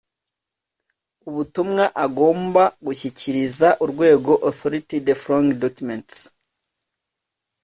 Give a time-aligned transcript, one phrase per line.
[1.27, 6.17] ubutumwa agomba gushyikiriza Urwego Authority the following documents